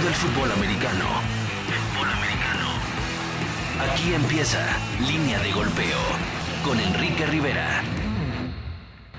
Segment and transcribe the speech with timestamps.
[0.00, 1.04] todo el fútbol americano.
[3.92, 4.58] Aquí empieza
[5.06, 5.98] Línea de Golpeo
[6.64, 7.82] con Enrique Rivera.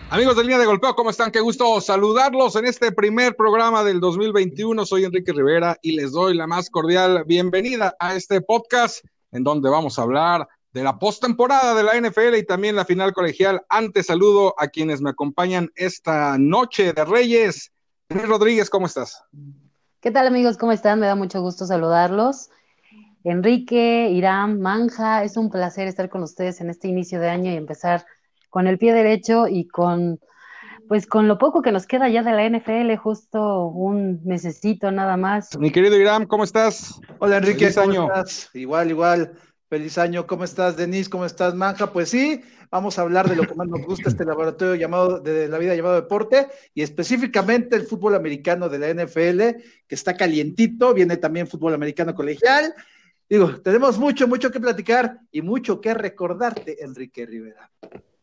[0.09, 1.31] Amigos de Línea de Golpeo, ¿cómo están?
[1.31, 4.85] Qué gusto saludarlos en este primer programa del 2021.
[4.85, 9.69] Soy Enrique Rivera y les doy la más cordial bienvenida a este podcast en donde
[9.69, 13.61] vamos a hablar de la postemporada de la NFL y también la final colegial.
[13.69, 17.71] Antes saludo a quienes me acompañan esta noche de Reyes.
[18.09, 19.23] Rodríguez, ¿cómo estás?
[20.01, 20.57] ¿Qué tal amigos?
[20.57, 20.99] ¿Cómo están?
[20.99, 22.49] Me da mucho gusto saludarlos.
[23.23, 27.55] Enrique, Irán, Manja, es un placer estar con ustedes en este inicio de año y
[27.55, 28.03] empezar
[28.49, 30.19] con el pie derecho y con
[30.87, 35.17] pues con lo poco que nos queda ya de la NFL, justo un mesecito nada
[35.17, 35.55] más.
[35.59, 36.99] Mi querido Irán, ¿cómo estás?
[37.19, 38.03] Hola Enrique, ¿cómo año.
[38.07, 38.49] estás?
[38.55, 39.33] Igual, igual.
[39.69, 40.25] Feliz año.
[40.25, 41.11] ¿Cómo estás, Denise?
[41.11, 41.93] ¿Cómo estás, Manja?
[41.93, 45.49] Pues sí, vamos a hablar de lo que más nos gusta este laboratorio llamado de
[45.49, 50.93] la vida llamado deporte y específicamente el fútbol americano de la NFL, que está calientito,
[50.93, 52.73] viene también fútbol americano colegial.
[53.29, 57.69] Digo, tenemos mucho, mucho que platicar y mucho que recordarte, Enrique Rivera.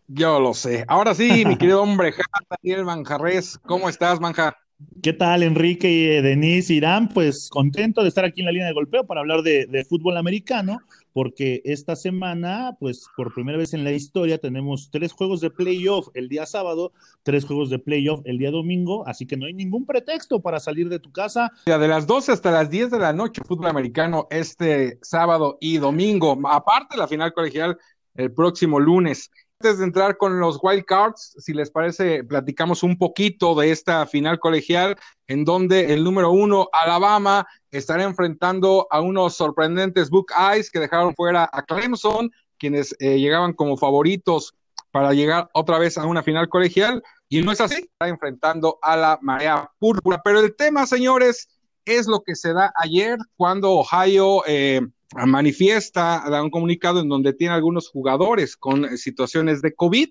[0.07, 0.85] Yo lo sé.
[0.89, 2.15] Ahora sí, mi querido hombre,
[2.49, 4.57] Daniel Manjarres, ¿cómo estás, Manja?
[5.03, 7.09] ¿Qué tal, Enrique y eh, Denise Irán?
[7.09, 10.81] Pues contento de estar aquí en la línea de golpeo para hablar de, fútbol americano,
[11.13, 16.09] porque esta semana, pues por primera vez en la historia, tenemos tres juegos de playoff
[16.15, 16.93] el día sábado,
[17.25, 20.89] tres juegos de playoff el día domingo, así que no hay ningún pretexto para salir
[20.89, 21.51] de tu casa.
[21.65, 26.39] De las 12 hasta las 10 de la noche, fútbol americano este sábado y domingo,
[26.49, 27.77] aparte la final colegial
[28.15, 29.31] el próximo lunes.
[29.61, 34.07] Antes de entrar con los wild cards, si les parece, platicamos un poquito de esta
[34.07, 40.79] final colegial, en donde el número uno, Alabama, estará enfrentando a unos sorprendentes Eyes que
[40.79, 44.55] dejaron fuera a Clemson, quienes eh, llegaban como favoritos
[44.93, 48.97] para llegar otra vez a una final colegial, y no es así, está enfrentando a
[48.97, 50.23] la marea púrpura.
[50.23, 51.49] Pero el tema, señores,
[51.85, 54.83] es lo que se da ayer cuando Ohio eh,
[55.15, 60.11] manifiesta, da un comunicado en donde tiene algunos jugadores con eh, situaciones de COVID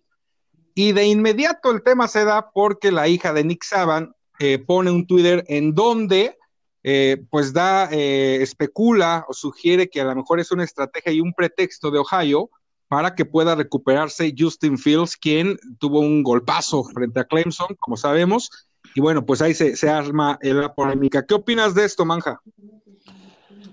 [0.74, 4.92] y de inmediato el tema se da porque la hija de Nick Saban eh, pone
[4.92, 6.38] un Twitter en donde
[6.84, 11.34] eh, pues da, especula o sugiere que a lo mejor es una estrategia y un
[11.34, 12.50] pretexto de Ohio
[12.88, 18.50] para que pueda recuperarse Justin Fields, quien tuvo un golpazo frente a Clemson, como sabemos,
[18.96, 21.26] y bueno, pues ahí se arma la polémica.
[21.26, 22.42] ¿Qué opinas de esto, Manja?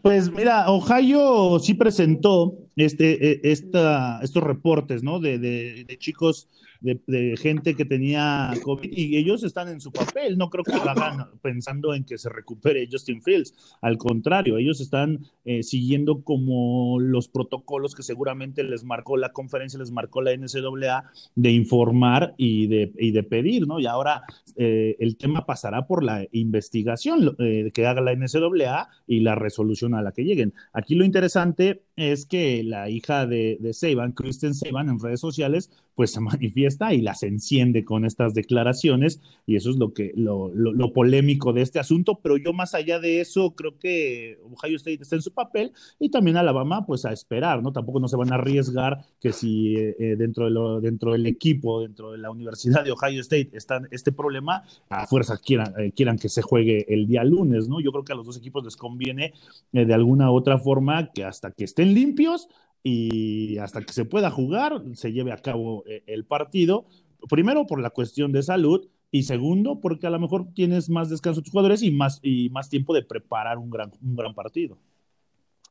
[0.05, 5.19] Pues mira, Ohio sí presentó este, e, esta, estos reportes, ¿no?
[5.19, 6.51] De, de, de chicos
[6.85, 10.37] de, gente que tenía COVID y ellos están en su papel.
[10.37, 13.55] No creo que lo hagan pensando en que se recupere Justin Fields.
[13.81, 19.79] Al contrario, ellos están eh, siguiendo como los protocolos que seguramente les marcó la conferencia,
[19.79, 23.81] les marcó la NCAA de informar y de, y de pedir, ¿no?
[23.81, 24.23] Y ahora
[24.57, 29.95] eh, el tema pasará por la investigación eh, que haga la NCAA y la resolución
[29.95, 30.53] a la que lleguen.
[30.73, 36.11] Aquí lo interesante es que la hija de, de Kristen Saban, en redes sociales, pues
[36.13, 40.93] se manifiesta y las enciende con estas declaraciones, y eso es lo que, lo, lo,
[40.93, 45.17] polémico de este asunto, pero yo más allá de eso, creo que Ohio State está
[45.17, 47.73] en su papel, y también Alabama, pues a esperar, ¿no?
[47.73, 51.27] Tampoco no se van a arriesgar que si eh, eh, dentro, de lo, dentro del
[51.27, 55.93] equipo, dentro de la Universidad de Ohio State está este problema, a fuerzas quieran, eh,
[55.93, 57.81] quieran que se juegue el día lunes, ¿no?
[57.81, 59.33] Yo creo que a los dos equipos les conviene
[59.73, 62.49] de alguna u otra forma que hasta que estén limpios
[62.87, 66.85] y hasta que se pueda jugar, se lleve a cabo eh, el partido,
[67.31, 71.41] primero por la cuestión de salud y segundo porque a lo mejor tienes más descanso
[71.41, 74.79] de tus jugadores y más, y más tiempo de preparar un gran, un gran partido.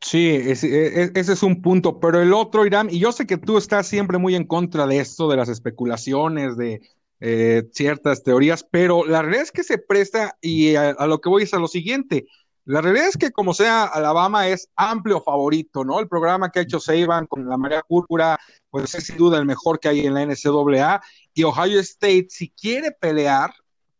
[0.01, 3.87] Sí, ese es un punto, pero el otro, Irán, y yo sé que tú estás
[3.87, 6.81] siempre muy en contra de esto, de las especulaciones, de
[7.21, 11.43] eh, ciertas teorías, pero la realidad es que se presta y a lo que voy
[11.43, 12.25] es a lo siguiente,
[12.65, 15.99] la realidad es que como sea, Alabama es amplio favorito, ¿no?
[15.99, 19.45] El programa que ha hecho Saban con la marea púrpura, pues es sin duda el
[19.45, 21.01] mejor que hay en la NCAA.
[21.33, 23.53] Y Ohio State, si quiere pelear,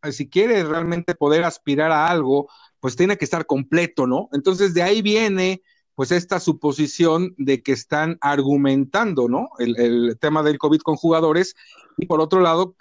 [0.04, 2.48] eh, si quiere realmente poder aspirar a algo,
[2.80, 4.30] pues tiene que estar completo, ¿no?
[4.32, 5.62] Entonces de ahí viene
[5.96, 9.50] pues esta suposición de que están argumentando, ¿no?
[9.60, 11.56] El tema del COVID con jugadores
[11.98, 12.76] y por otro lado,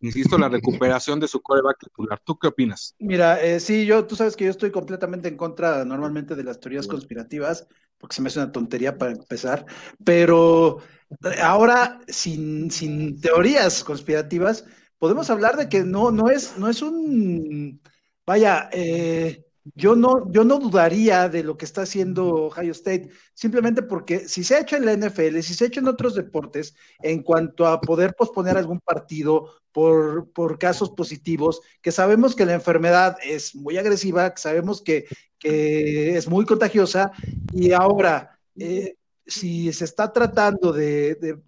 [0.00, 2.20] insisto, la recuperación de su coreback titular.
[2.24, 2.94] ¿Tú qué opinas?
[2.98, 6.60] Mira, eh, sí, yo, tú sabes que yo estoy completamente en contra normalmente de las
[6.60, 7.66] teorías conspirativas,
[7.98, 9.66] porque se me hace una tontería para empezar,
[10.04, 10.78] pero
[11.42, 14.64] ahora, sin, sin teorías conspirativas,
[14.98, 17.80] podemos hablar de que no, no es, no es un,
[18.26, 19.44] vaya, eh,
[19.74, 24.44] yo no, yo no dudaría de lo que está haciendo Ohio State, simplemente porque si
[24.44, 27.66] se ha hecho en la NFL, si se ha hecho en otros deportes, en cuanto
[27.66, 33.54] a poder posponer algún partido por, por casos positivos, que sabemos que la enfermedad es
[33.54, 35.06] muy agresiva, que sabemos que,
[35.38, 37.12] que es muy contagiosa
[37.52, 38.96] y ahora eh,
[39.28, 41.38] si se está tratando de,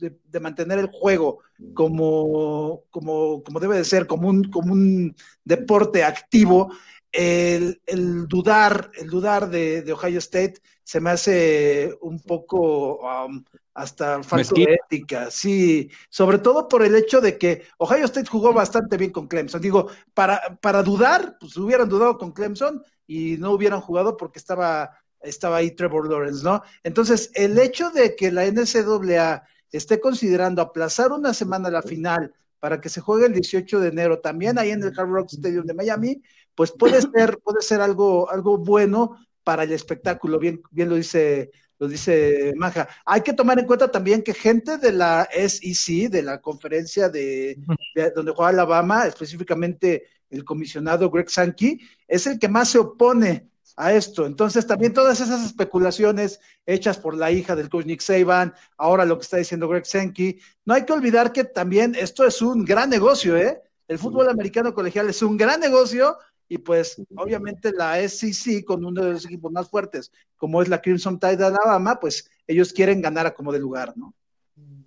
[0.40, 1.38] mantener el juego
[1.74, 6.72] como, como, como, debe de ser, como un, como un deporte activo,
[7.12, 7.80] el,
[8.28, 10.54] dudar, el dudar de, Ohio State
[10.84, 16.94] se me hace un poco um, hasta falta de ética, sí, sobre todo por el
[16.94, 19.60] hecho de que Ohio State jugó bastante bien con Clemson.
[19.60, 24.90] Digo, para, para dudar, pues hubieran dudado con Clemson y no hubieran jugado porque estaba
[25.22, 26.62] estaba ahí Trevor Lawrence, ¿no?
[26.82, 32.80] Entonces, el hecho de que la NCAA esté considerando aplazar una semana la final para
[32.80, 35.74] que se juegue el 18 de enero, también ahí en el Hard Rock Stadium de
[35.74, 36.22] Miami,
[36.60, 41.50] pues puede ser, puede ser algo, algo bueno para el espectáculo, bien, bien lo dice,
[41.78, 42.86] lo dice Maja.
[43.06, 47.58] Hay que tomar en cuenta también que gente de la SEC, de la conferencia de,
[47.94, 53.48] de donde juega Alabama, específicamente el comisionado Greg Sankey, es el que más se opone
[53.74, 54.26] a esto.
[54.26, 59.16] Entonces, también todas esas especulaciones hechas por la hija del coach Nick Saban, ahora lo
[59.16, 62.90] que está diciendo Greg Sankey, no hay que olvidar que también esto es un gran
[62.90, 63.62] negocio, ¿eh?
[63.88, 66.16] El fútbol americano colegial es un gran negocio
[66.50, 70.82] y pues obviamente la SEC con uno de los equipos más fuertes, como es la
[70.82, 74.12] Crimson Tide de Alabama, pues ellos quieren ganar a como de lugar, ¿no?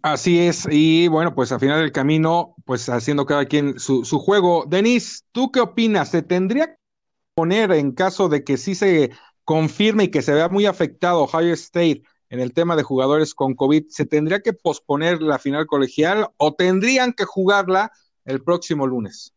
[0.02, 4.20] Así es, y bueno, pues al final del camino, pues haciendo cada quien su, su
[4.20, 4.66] juego.
[4.68, 6.10] Denis, ¿tú qué opinas?
[6.10, 6.78] ¿Se tendría
[7.34, 9.12] poner en caso de que sí se
[9.46, 13.56] confirme y que se vea muy afectado Ohio State en el tema de jugadores con
[13.56, 17.94] COVID, ¿se tendría que posponer la final colegial o tendrían que jugarla
[18.26, 19.33] el próximo lunes?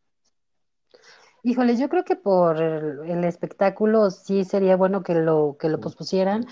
[1.46, 6.44] Híjole, yo creo que por el, espectáculo sí sería bueno que lo, que lo pospusieran,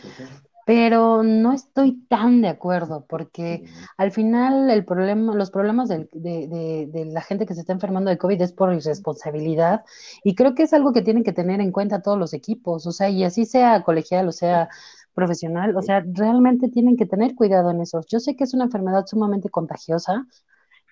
[0.66, 3.64] pero no estoy tan de acuerdo porque
[3.96, 8.18] al final el problema, los problemas de, de, la gente que se está enfermando de
[8.18, 9.84] COVID es por irresponsabilidad
[10.22, 12.92] y creo que es algo que tienen que tener en cuenta todos los equipos, o
[12.92, 14.68] sea, y así sea colegial o sea
[15.12, 18.00] profesional, o sea, realmente tienen que tener cuidado en eso.
[18.06, 20.24] Yo sé que es una enfermedad sumamente contagiosa.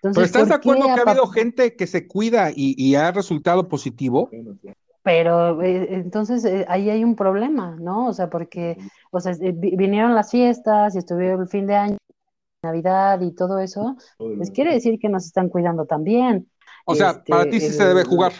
[0.02, 3.12] Entonces, ¿Pero estás de acuerdo que ha habido gente que se cuida y, y ha
[3.12, 4.28] resultado positivo?
[5.02, 8.06] pero eh, entonces eh, ahí hay un problema, ¿no?
[8.06, 8.78] O sea, porque,
[9.10, 11.96] o sea, eh, vinieron las fiestas y estuvieron el fin de año,
[12.62, 16.48] Navidad y todo eso, pues quiere decir que nos están cuidando también.
[16.84, 18.32] O sea, para ti sí se debe jugar.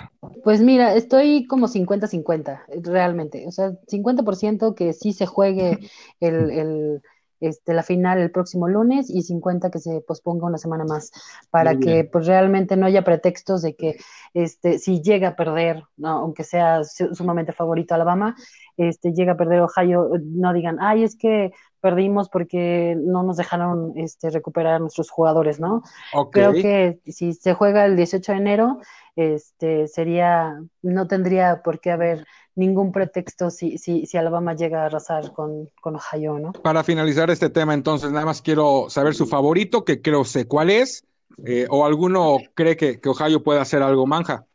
[0.45, 3.47] Pues mira, estoy como 50-50, realmente.
[3.47, 5.79] O sea, 50% que sí se juegue
[6.21, 7.03] el, el,
[7.43, 11.11] este, la final el próximo lunes y 50 que se posponga una semana más
[11.51, 13.97] para que pues realmente no haya pretextos de que
[14.33, 18.37] este, si llega a perder, aunque sea sumamente favorito Alabama,
[18.77, 23.93] este, llega a perder Ohio, no digan, ay, es que perdimos porque no nos dejaron
[23.97, 25.83] este, recuperar a nuestros jugadores, ¿no?
[26.31, 28.79] Creo que si se juega el 18 de enero,
[29.17, 34.87] este, sería, no tendría por qué haber ningún pretexto si, si, si Alabama llega a
[34.87, 36.53] arrasar con, con, Ohio, ¿no?
[36.53, 40.71] Para finalizar este tema, entonces, nada más quiero saber su favorito, que creo sé cuál
[40.71, 41.05] es,
[41.45, 44.47] eh, o alguno cree que, que Ohio puede hacer algo manja.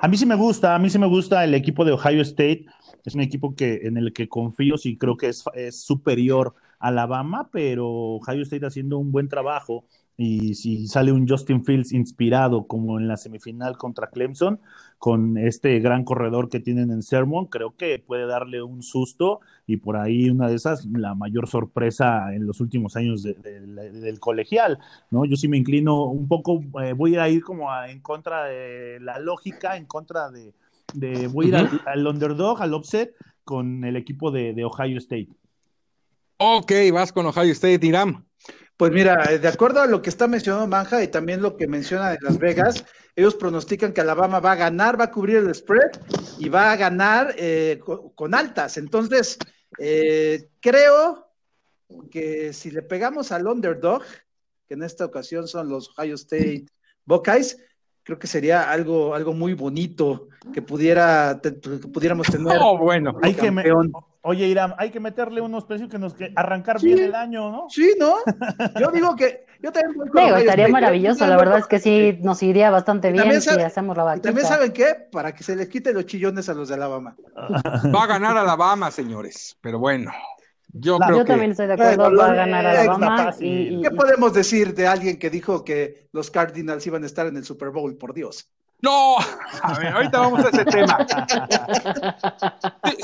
[0.00, 2.66] A mí sí me gusta, a mí sí me gusta el equipo de Ohio State.
[3.04, 6.88] Es un equipo que, en el que confío, sí creo que es, es superior a
[6.88, 9.84] Alabama, pero Ohio State haciendo un buen trabajo
[10.22, 14.60] y si sale un Justin Fields inspirado como en la semifinal contra Clemson,
[14.98, 19.78] con este gran corredor que tienen en Sermon, creo que puede darle un susto y
[19.78, 24.78] por ahí una de esas, la mayor sorpresa en los últimos años del colegial,
[25.10, 25.24] ¿no?
[25.24, 29.18] Yo sí me inclino un poco, eh, voy a ir como en contra de la
[29.20, 30.52] lógica, en contra de,
[31.28, 35.30] voy a ir al, underdog, al offset, con el equipo de, de Ohio State.
[36.42, 38.24] Ok, vas con Ohio State, Iram.
[38.78, 42.12] Pues mira, de acuerdo a lo que está mencionando Manja y también lo que menciona
[42.12, 42.82] de Las Vegas,
[43.14, 45.90] ellos pronostican que Alabama va a ganar, va a cubrir el spread
[46.38, 47.78] y va a ganar eh,
[48.14, 48.78] con, altas.
[48.78, 49.36] Entonces,
[49.78, 51.28] eh, creo
[52.10, 54.02] que si le pegamos al underdog,
[54.66, 56.64] que en esta ocasión son los Ohio State
[57.04, 57.62] Buckeyes,
[58.02, 62.56] creo que sería algo, algo muy bonito que pudiera que pudiéramos tener.
[62.62, 63.50] Oh, bueno, hay que,
[64.22, 67.66] Oye, Irán, hay que meterle unos precios que nos que arrancar bien el año, ¿no?
[67.70, 68.16] Sí, ¿no?
[68.78, 72.70] Yo digo que yo también Digo, estaría maravilloso, la verdad es que sí nos iría
[72.70, 74.28] bastante bien si hacemos la vaquita.
[74.28, 77.16] También saben qué, para que se les quite los chillones a los de Alabama.
[77.94, 80.12] Va a ganar Alabama, señores, pero bueno.
[80.72, 83.34] Yo, creo yo también estoy de acuerdo, va a ganar Alabama.
[83.40, 87.36] Y, ¿Qué podemos decir de alguien que dijo que los Cardinals iban a estar en
[87.36, 88.48] el Super Bowl, por Dios?
[88.82, 89.16] No,
[89.62, 91.06] a ver, ahorita vamos a ese tema.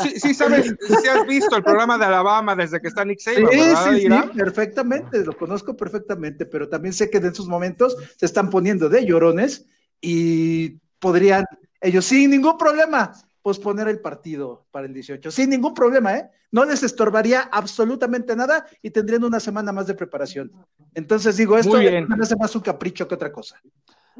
[0.02, 3.50] Sí, sí, sabes, si has visto el programa de Alabama desde que está Nick Saban,
[3.50, 8.26] sí, Sí, sí, perfectamente, lo conozco perfectamente, pero también sé que en esos momentos se
[8.26, 9.66] están poniendo de llorones
[10.00, 11.44] y podrían,
[11.80, 16.30] ellos sin ningún problema, posponer el partido para el 18, sin ningún problema, ¿eh?
[16.50, 20.52] No les estorbaría absolutamente nada y tendrían una semana más de preparación.
[20.94, 23.60] Entonces digo, esto me hace más un capricho que otra cosa.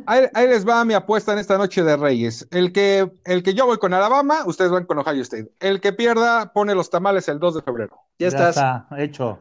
[0.04, 2.46] Ahí, les va mi apuesta en esta noche de Reyes.
[2.50, 5.50] El que, el que yo voy con Alabama, ustedes van con Ohio State.
[5.58, 7.98] El que pierda pone los tamales el 2 de febrero.
[8.18, 8.56] Ya, estás.
[8.56, 9.38] está, hecho.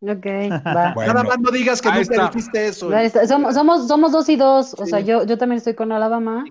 [0.00, 0.26] Ok,
[0.66, 0.94] va.
[0.94, 2.90] Nada más no digas que nunca dijiste eso.
[3.26, 4.74] Somos, somos, somos, dos y dos.
[4.74, 6.44] O sea, yo, yo también estoy con Alabama.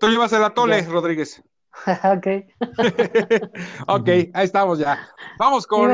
[0.00, 1.42] Tú llevas el atole, Rodríguez.
[2.04, 2.26] ok.
[3.88, 4.98] ok, ahí estamos ya.
[5.38, 5.90] Vamos con.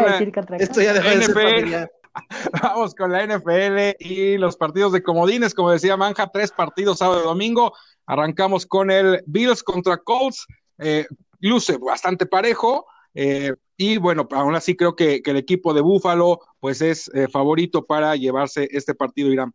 [0.59, 1.91] Esto ya dejó de ser
[2.63, 7.23] Vamos con la NFL y los partidos de comodines, como decía Manja, tres partidos sábado
[7.23, 7.73] y domingo.
[8.07, 10.47] Arrancamos con el Bills contra Colts.
[10.79, 11.07] Eh,
[11.41, 12.87] luce bastante parejo.
[13.15, 17.85] Eh, y bueno, aún así creo que, el equipo de Búfalo pues es eh, favorito
[17.85, 19.53] para llevarse este partido, Irán.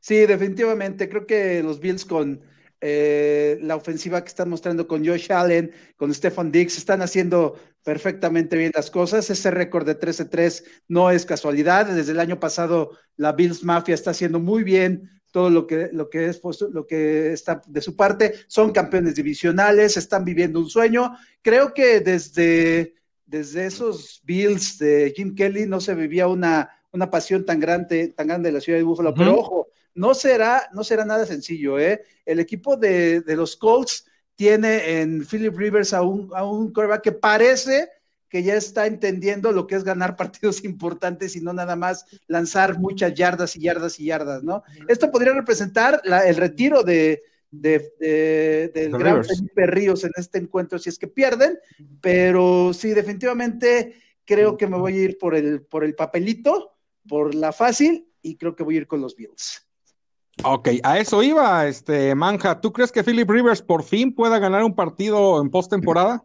[0.00, 1.08] Sí, definitivamente.
[1.08, 2.40] Creo que los Bills con
[2.80, 8.56] eh, la ofensiva que están mostrando con Josh Allen, con Stefan Diggs, están haciendo perfectamente
[8.56, 9.30] bien las cosas.
[9.30, 11.86] Ese récord de 13-3 no es casualidad.
[11.86, 16.08] Desde el año pasado, la Bills Mafia está haciendo muy bien todo lo que, lo
[16.08, 18.34] que es lo que está de su parte.
[18.46, 21.16] Son campeones divisionales, están viviendo un sueño.
[21.42, 22.94] Creo que desde,
[23.26, 28.28] desde esos Bills de Jim Kelly no se vivía una, una pasión tan grande, tan
[28.28, 29.14] grande de la ciudad de Buffalo.
[29.14, 29.67] Pero ojo,
[29.98, 32.02] no será, no será nada sencillo, ¿eh?
[32.24, 37.88] El equipo de, los Colts tiene en Philip Rivers a un, a un que parece
[38.28, 42.78] que ya está entendiendo lo que es ganar partidos importantes y no nada más lanzar
[42.78, 44.62] muchas yardas y yardas y yardas, ¿no?
[44.86, 50.98] Esto podría representar el retiro de, del gran Felipe Ríos en este encuentro si es
[50.98, 51.58] que pierden,
[52.00, 56.76] pero sí, definitivamente creo que me voy a ir por el, por el papelito,
[57.08, 59.67] por la fácil, y creo que voy a ir con los Bills.
[60.44, 62.60] Ok, a eso iba, este Manja.
[62.60, 66.22] ¿Tú crees que Philip Rivers por fin pueda ganar un partido en postemporada?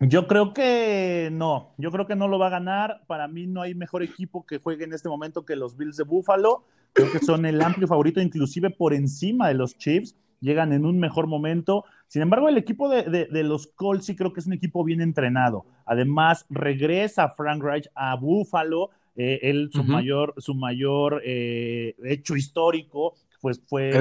[0.00, 3.02] Yo creo que no, yo creo que no lo va a ganar.
[3.06, 6.04] Para mí no hay mejor equipo que juegue en este momento que los Bills de
[6.04, 6.64] Buffalo.
[6.94, 10.16] Creo que son el amplio favorito, inclusive por encima de los Chiefs.
[10.40, 11.84] Llegan en un mejor momento.
[12.08, 15.66] Sin embargo, el equipo de, los Colts sí creo que es un equipo bien entrenado.
[15.84, 18.90] Además, regresa Frank Reich a Buffalo
[19.22, 23.92] eh, él, su mayor, su mayor eh, hecho histórico, pues fue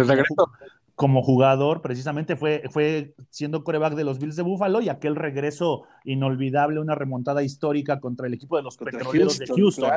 [0.95, 5.83] como jugador, precisamente fue, fue siendo coreback de los Bills de Buffalo y aquel regreso
[6.05, 9.91] inolvidable, una remontada histórica contra el equipo de los petroleros de Houston.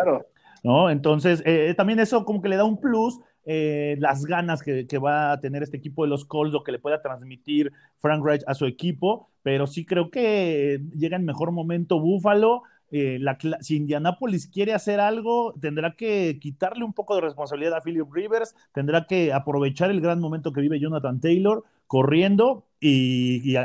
[0.65, 0.91] ¿no?
[0.91, 5.31] Entonces, eh, también eso como que le da un plus, las ganas que, que, va
[5.31, 8.55] a tener este equipo de los Colts, lo que le pueda transmitir Frank Reich a
[8.55, 12.63] su equipo, pero sí creo que llega en mejor momento Buffalo
[12.93, 13.19] eh,
[13.61, 18.55] si Indianapolis quiere hacer algo, tendrá que quitarle un poco de responsabilidad a Philip Rivers,
[18.75, 23.57] tendrá que aprovechar el gran momento que vive Jonathan Taylor corriendo y,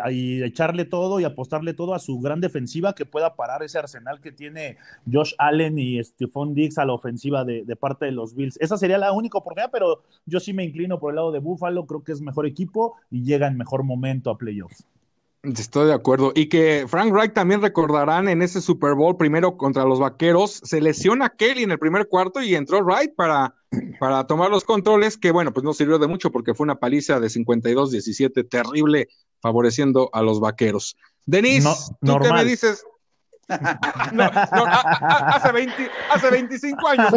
[0.44, 4.32] echarle todo y apostarle todo a su gran defensiva que pueda parar ese arsenal que
[4.32, 4.78] tiene
[5.12, 8.58] Josh Allen y Stephon Diggs a la ofensiva de, de, parte de los Bills.
[8.62, 11.86] Esa sería la única oportunidad, pero yo sí me inclino por el lado de Buffalo,
[11.86, 14.86] creo que es mejor equipo y llega en mejor momento a playoffs.
[15.44, 16.32] Estoy de acuerdo.
[16.36, 20.82] Y que Frank Reich también recordarán en ese Super Bowl primero contra los vaqueros, se
[20.82, 23.56] lesiona Kelly en el primer cuarto y entró Wright para,
[24.00, 27.20] para tomar los controles, que bueno, pues no sirvió de mucho porque fue una paliza
[27.20, 29.08] de 52-17 terrible,
[29.42, 30.98] favoreciendo a los vaqueros.
[31.26, 31.70] Denise,
[32.02, 32.84] ¿tú qué me dices?
[33.48, 37.14] hace, 20, hace 25 años,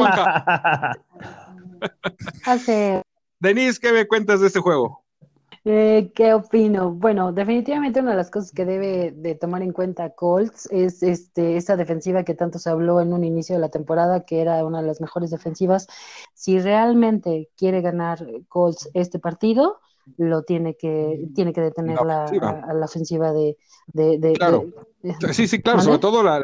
[2.44, 3.02] Hace.
[3.40, 4.99] Denise, ¿qué me cuentas de este juego?
[5.66, 6.92] Eh, ¿Qué opino?
[6.92, 11.58] Bueno, definitivamente una de las cosas que debe de tomar en cuenta Colts es este,
[11.58, 14.80] esa defensiva que tanto se habló en un inicio de la temporada, que era una
[14.80, 15.86] de las mejores defensivas.
[16.32, 19.80] Si realmente quiere ganar Colts este partido,
[20.16, 22.26] lo tiene que tiene que detener la,
[22.72, 23.56] la, ofensiva de,
[24.34, 24.66] claro.
[25.32, 26.42] sí sí claro sobre todo la,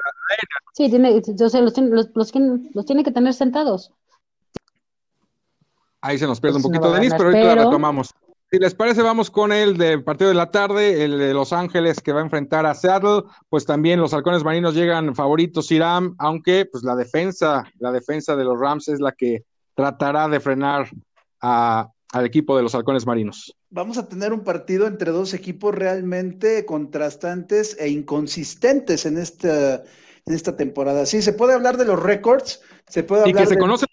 [0.73, 3.93] sí tiene yo sé, los, los, los, tiene que tener sentados
[6.01, 8.15] ahí se nos pierde un poquito Denis pero ahorita la retomamos
[8.51, 12.01] si les parece, vamos con el del partido de la tarde, el de Los Ángeles
[12.01, 13.23] que va a enfrentar a Seattle.
[13.49, 18.45] Pues también los halcones marinos llegan favoritos Iram, aunque pues la defensa, la defensa de
[18.45, 20.89] los Rams es la que tratará de frenar
[21.41, 23.55] al equipo de los halcones marinos.
[23.71, 29.83] Vamos a tener un partido entre dos equipos realmente contrastantes e inconsistentes en esta,
[30.25, 31.05] en esta temporada.
[31.05, 33.89] Sí, se puede hablar de los récords, se puede hablar y que se conocen.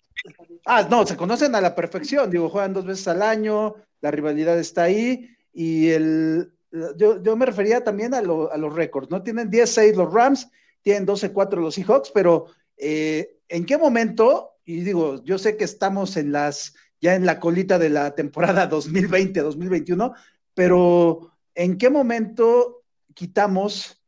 [0.65, 2.29] Ah, no, se conocen a la perfección.
[2.29, 6.51] Digo, juegan dos veces al año, la rivalidad está ahí y el,
[6.97, 9.23] yo, me refería también a, los récords, ¿no?
[9.23, 10.49] Tienen 10-6 los Rams,
[10.81, 14.57] tienen 12-4 los Seahawks, pero eh, ¿en qué momento?
[14.65, 18.69] Y digo, yo sé que estamos en las, ya en la colita de la temporada
[18.69, 20.13] 2020-2021,
[20.53, 22.83] pero ¿en qué momento
[23.13, 24.03] quitamos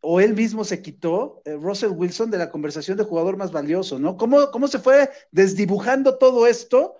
[0.00, 3.98] o él mismo se quitó, eh, Russell Wilson, de la conversación de jugador más valioso,
[3.98, 4.16] ¿no?
[4.16, 6.99] ¿Cómo, ¿Cómo se fue desdibujando todo esto?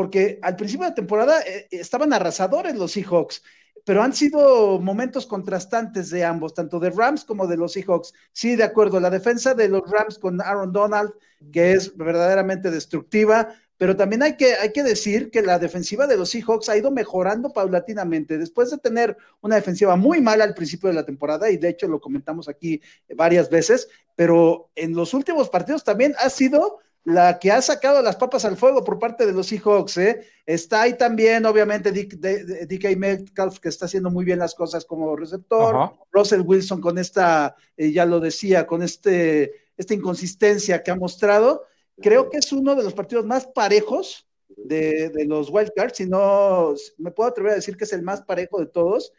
[0.00, 3.42] Porque al principio de temporada eh, estaban arrasadores los Seahawks,
[3.84, 8.14] pero han sido momentos contrastantes de ambos, tanto de Rams como de los Seahawks.
[8.32, 11.12] Sí, de acuerdo, la defensa de los Rams con Aaron Donald,
[11.52, 16.16] que es verdaderamente destructiva, pero también hay que, hay que decir que la defensiva de
[16.16, 18.38] los Seahawks ha ido mejorando paulatinamente.
[18.38, 21.88] Después de tener una defensiva muy mala al principio de la temporada, y de hecho
[21.88, 22.80] lo comentamos aquí
[23.14, 28.16] varias veces, pero en los últimos partidos también ha sido la que ha sacado las
[28.16, 29.96] papas al fuego por parte de los Seahawks.
[29.98, 30.20] ¿eh?
[30.44, 35.92] Está ahí también, obviamente, DK Metcalf, que está haciendo muy bien las cosas como receptor.
[36.12, 41.64] Russell Wilson con esta, eh, ya lo decía, con este, esta inconsistencia que ha mostrado
[42.00, 47.10] creo que es uno de los partidos más parejos de, los Wildcards, si no, me
[47.10, 49.12] puedo atrever a decir que es el más parejo de todos,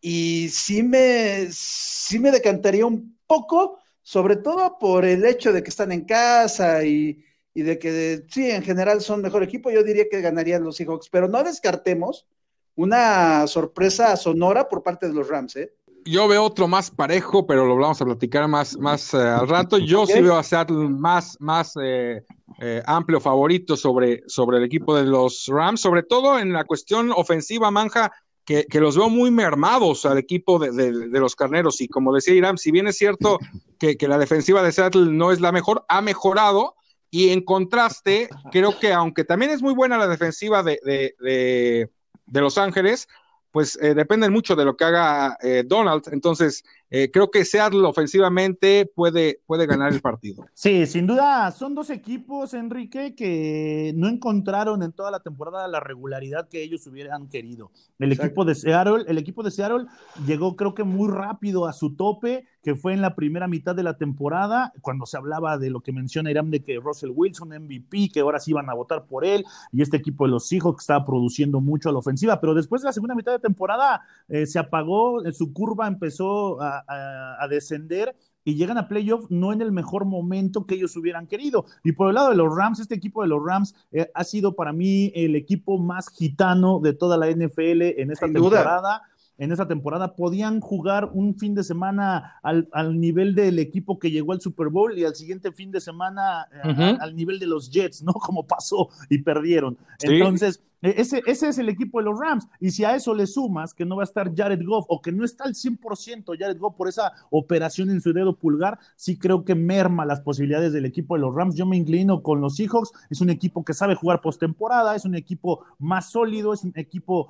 [0.00, 5.70] y sí me, sí me decantaría un poco, sobre todo por el hecho de que
[5.70, 7.24] están en casa y,
[7.56, 11.08] y de que sí, en general son mejor equipo, yo diría que ganarían los Seahawks,
[11.08, 12.26] pero no descartemos
[12.74, 15.72] una sorpresa sonora por parte de los Rams, ¿eh?
[16.06, 19.78] yo veo otro más parejo, pero lo vamos a platicar más, más eh, al rato.
[19.78, 22.22] Yo sí veo a Seattle más, más eh,
[22.60, 27.10] eh, amplio favorito sobre, sobre el equipo de los Rams, sobre todo en la cuestión
[27.10, 28.12] ofensiva, Manja,
[28.44, 31.80] que, que los veo muy mermados al equipo de, de, los carneros.
[31.80, 33.38] Y como decía Irán, si bien es cierto
[33.78, 36.76] que, que la defensiva de Seattle no es la mejor, ha mejorado.
[37.10, 41.90] Y en contraste, creo que aunque también es muy buena la defensiva de, de,
[42.26, 43.08] de Los Ángeles,
[43.56, 46.02] pues eh, dependen mucho de lo que haga eh, Donald.
[46.12, 50.46] Entonces, eh, creo que Seattle ofensivamente puede, puede ganar el partido.
[50.54, 55.80] Sí, sin duda, son dos equipos, Enrique, que no encontraron en toda la temporada la
[55.80, 57.70] regularidad que ellos hubieran querido.
[57.98, 59.86] El equipo de Seattle, el equipo de Seattle
[60.26, 63.82] llegó creo que muy rápido a su tope, que fue en la primera mitad de
[63.82, 68.10] la temporada, cuando se hablaba de lo que menciona Irán de que Russell Wilson MVP,
[68.12, 71.04] que ahora sí iban a votar por él, y este equipo de los Seahawks estaba
[71.04, 74.58] produciendo mucho a la ofensiva, pero después de la segunda mitad de temporada eh, se
[74.58, 80.04] apagó, su curva empezó a a, descender y llegan a playoff no en el mejor
[80.04, 81.66] momento que ellos hubieran querido.
[81.84, 84.54] Y por el lado de los Rams, este equipo de los Rams eh, ha sido
[84.54, 89.02] para mí el equipo más gitano de toda la NFL en esta temporada
[89.38, 94.32] en esa temporada podían jugar un fin de semana al, nivel del equipo que llegó
[94.32, 98.02] al Super Bowl y al siguiente fin de semana eh, al nivel de los Jets,
[98.02, 98.12] ¿no?
[98.14, 99.76] Como pasó y perdieron.
[100.02, 102.46] Entonces, ese, ese es el equipo de los Rams.
[102.60, 105.12] Y si a eso le sumas que no va a estar Jared Goff o que
[105.12, 109.44] no está al 100% Jared Goff por esa operación en su dedo pulgar, sí creo
[109.44, 111.56] que merma las posibilidades del equipo de los Rams.
[111.56, 112.92] Yo me inclino con los Seahawks.
[113.10, 117.28] Es un equipo que sabe jugar postemporada, es un equipo más sólido, es un equipo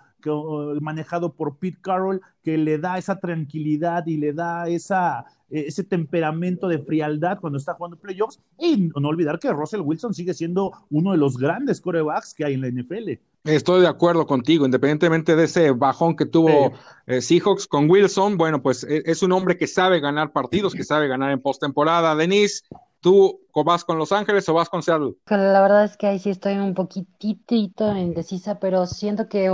[0.80, 6.68] manejado por Pete Carroll que le da esa tranquilidad y le da esa ese temperamento
[6.68, 8.40] de frialdad cuando está jugando playoffs.
[8.58, 12.54] Y no olvidar que Russell Wilson sigue siendo uno de los grandes corebacks que hay
[12.54, 13.12] en la NFL.
[13.44, 16.72] Estoy de acuerdo contigo, independientemente de ese bajón que tuvo
[17.06, 20.82] eh, Seahawks con Wilson, bueno, pues e, es un hombre que sabe ganar partidos, que
[20.82, 22.16] sabe ganar en postemporada.
[22.16, 22.64] Denise,
[23.00, 25.14] ¿tú vas con Los Ángeles o vas con Seattle?
[25.28, 29.48] La verdad es que ahí sí estoy un poquitito indecisa, pero siento que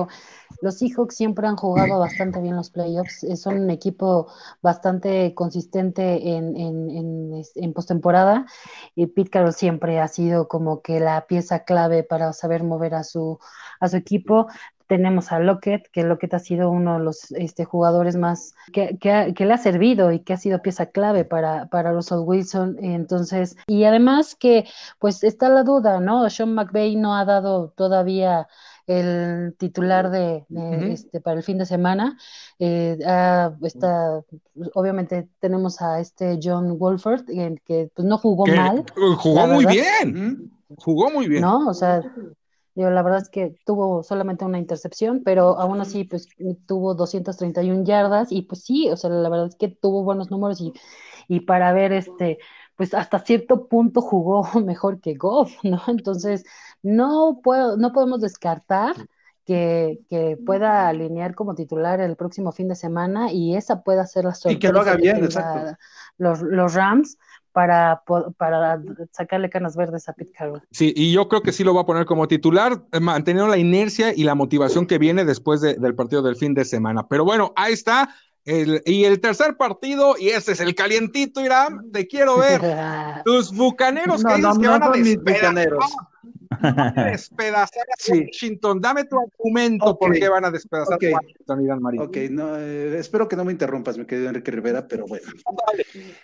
[0.62, 3.26] los Seahawks siempre han jugado bastante bien los playoffs.
[3.34, 4.28] Son un equipo
[4.62, 8.46] bastante consistente en, en, en, postemporada.
[8.94, 13.02] Y Pete Carroll siempre ha sido como que la pieza clave para saber mover a
[13.02, 13.40] su,
[13.80, 14.46] a su equipo
[14.92, 19.46] tenemos a Lockett, que Lockett ha sido uno de los este, jugadores más que, que,
[19.46, 22.76] le ha servido y que ha sido pieza clave para, para Russell Wilson.
[22.78, 24.66] Entonces, y además que
[24.98, 26.28] pues está la duda, ¿no?
[26.28, 28.48] Sean McVay no ha dado todavía
[28.86, 30.44] el titular de,
[30.90, 32.18] este para el fin de semana.
[32.58, 32.98] Eh,
[33.62, 34.22] está,
[34.74, 37.26] obviamente tenemos a este John Wolford,
[37.64, 38.84] que, pues, no jugó mal.
[39.18, 41.42] Jugó muy bien, jugó muy bien.
[41.42, 42.02] No, o sea,
[42.74, 46.28] la verdad es que tuvo solamente una intercepción, pero aún así pues
[46.66, 50.60] tuvo 231 yardas y pues sí, o sea, la verdad es que tuvo buenos números
[50.60, 50.72] y,
[51.28, 52.38] y para ver este
[52.76, 55.82] pues hasta cierto punto jugó mejor que Goff, ¿no?
[55.86, 56.44] Entonces,
[56.82, 58.94] no, puedo, no podemos descartar
[59.44, 64.24] que, que, pueda alinear como titular el próximo fin de semana y esa pueda ser
[64.24, 64.56] la sorpresa.
[64.56, 65.76] Y que lo haga bien, exacto.
[66.18, 67.18] Los, los Rams
[67.52, 68.02] para,
[68.36, 70.62] para sacarle canas verdes a Pete Carroll.
[70.70, 73.58] Sí, y yo creo que sí lo va a poner como titular, eh, manteniendo la
[73.58, 77.08] inercia y la motivación que viene después del partido del fin de semana.
[77.08, 78.10] Pero bueno, ahí está
[78.44, 82.60] y el tercer partido, y ese es el calientito, Irán, te quiero ver.
[83.24, 85.96] Tus bucaneros que dices que van a bucaneros.
[87.12, 88.20] despedazar a Sí.
[88.26, 88.80] Washington.
[88.80, 90.00] Dame tu argumento Ok.
[90.00, 91.04] por qué van a despedazar Ok.
[91.04, 92.00] a Washington, Irán Marín.
[92.02, 95.26] Ok, no, eh, espero que no me interrumpas, mi querido Enrique Rivera, pero bueno.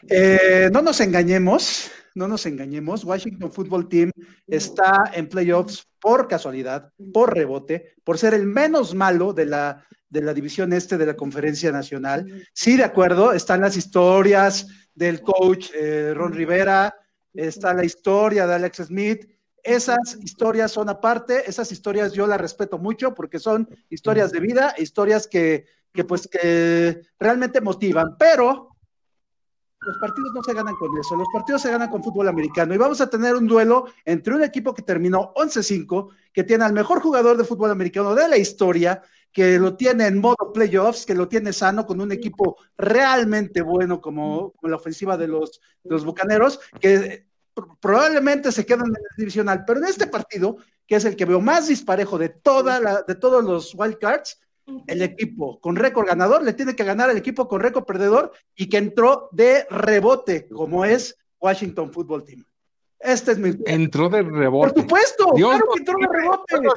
[0.09, 3.05] Eh, no nos engañemos, no nos engañemos.
[3.05, 4.11] Washington Football Team
[4.47, 10.23] está en playoffs por casualidad, por rebote, por ser el menos malo de la, de
[10.23, 12.47] la división este de la conferencia nacional.
[12.53, 16.95] Sí, de acuerdo, están las historias del coach eh, Ron Rivera,
[17.35, 19.29] está la historia de Alex Smith.
[19.69, 24.75] Esas historias son aparte, esas historias yo las respeto mucho porque son historias de vida,
[24.79, 28.71] historias que, que pues que realmente motivan, pero
[29.81, 32.75] los partidos no se ganan con eso, los partidos se ganan con fútbol americano.
[32.75, 36.73] Y vamos a tener un duelo entre un equipo que terminó 11-5, que tiene al
[36.73, 41.15] mejor jugador de fútbol americano de la historia, que lo tiene en modo playoffs, que
[41.15, 46.07] lo tiene sano con un equipo realmente bueno como, la ofensiva de los, de los
[46.07, 47.28] Bucaneros, que
[47.81, 51.41] probablemente se quedan en el divisional, pero en este partido, que es el que veo
[51.41, 54.41] más disparejo de, toda la, de todos los wildcards,
[54.87, 58.69] el equipo con récord ganador le tiene que ganar al equipo con récord perdedor y
[58.69, 62.45] que entró de rebote, como es Washington Football Team.
[63.01, 63.51] Este es mi.
[63.67, 64.81] Entró de Por rebote.
[64.81, 66.61] supuesto, Dios claro que entró de rebote.
[66.61, 66.75] Dios.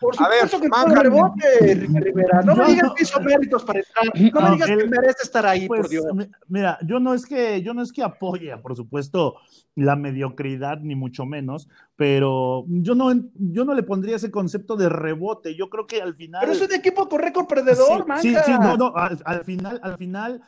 [0.00, 2.42] Por A ver, supuesto que entró de rebote, Rivera.
[2.42, 4.04] No me Yo digas no- que hizo méritos para entrar.
[4.06, 6.04] No me No, digas que merece estar ahí, Pues, por Dios.
[6.14, 9.34] mi- mira, yo no es que yo no es que apoye, por supuesto,
[9.74, 14.88] la mediocridad ni mucho menos, pero yo no yo no le pondría ese concepto de
[14.88, 15.56] rebote.
[15.56, 18.44] Yo creo que al final Pero es un equipo con récord perdedor, sí, sí, Manja.
[18.44, 20.40] sí, no, no, al, al final al final